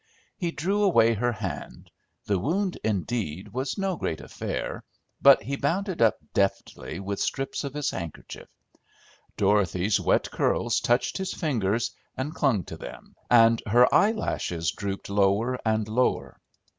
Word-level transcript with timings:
He 0.35 0.49
drew 0.49 0.81
away 0.81 1.13
her 1.13 1.31
hand; 1.31 1.91
the 2.25 2.39
wound, 2.39 2.75
indeed, 2.83 3.53
was 3.53 3.77
no 3.77 3.95
great 3.95 4.19
affair, 4.19 4.83
but 5.21 5.43
he 5.43 5.55
bound 5.55 5.87
it 5.89 6.01
up 6.01 6.17
deftly 6.33 6.99
with 6.99 7.19
strips 7.19 7.63
of 7.63 7.75
his 7.75 7.91
handkerchief. 7.91 8.47
Dorothy's 9.37 9.99
wet 9.99 10.31
curls 10.31 10.79
touched 10.79 11.19
his 11.19 11.35
fingers 11.35 11.91
and 12.17 12.33
clung 12.33 12.63
to 12.63 12.77
them, 12.77 13.15
and 13.29 13.61
her 13.67 13.93
eyelashes 13.93 14.71
drooped 14.71 15.07
lower 15.07 15.59
and 15.63 15.87
lower. 15.87 16.39